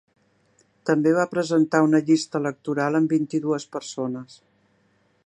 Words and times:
També 0.89 1.11
va 1.17 1.25
presentar 1.33 1.81
una 1.89 2.01
llista 2.07 2.41
electoral 2.41 3.01
amb 3.01 3.15
vint-i-dues 3.17 3.69
persones. 3.77 4.41